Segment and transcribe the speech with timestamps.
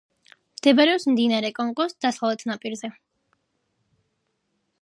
[0.59, 2.93] მდებარეობს მდინარე კონგოს დასავლეთ ნაპირზე.